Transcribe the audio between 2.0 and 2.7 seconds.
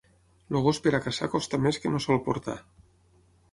sol portar.